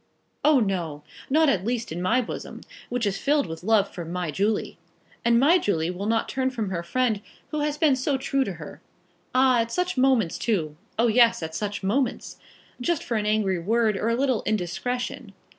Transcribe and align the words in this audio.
Oh, 0.43 0.59
no; 0.59 1.03
not 1.29 1.47
at 1.47 1.63
least 1.63 1.91
in 1.91 2.01
my 2.01 2.21
bosom, 2.21 2.61
which 2.89 3.05
is 3.05 3.19
filled 3.19 3.45
with 3.45 3.63
love 3.63 3.87
for 3.87 4.03
my 4.03 4.31
Julie. 4.31 4.79
And 5.23 5.39
my 5.39 5.59
Julie 5.59 5.91
will 5.91 6.07
not 6.07 6.27
turn 6.27 6.49
from 6.49 6.71
her 6.71 6.81
friend, 6.81 7.21
who 7.51 7.59
has 7.59 7.77
been 7.77 7.95
so 7.95 8.17
true 8.17 8.43
to 8.45 8.53
her, 8.53 8.81
ah, 9.35 9.59
at 9.61 9.71
such 9.71 9.97
moments 9.99 10.39
too, 10.39 10.75
oh, 10.97 11.05
yes, 11.05 11.43
at 11.43 11.53
such 11.53 11.83
moments! 11.83 12.37
just 12.81 13.03
for 13.03 13.15
an 13.15 13.27
angry 13.27 13.59
word, 13.59 13.95
or 13.95 14.09
a 14.09 14.15
little 14.15 14.41
indiscretion. 14.47 15.33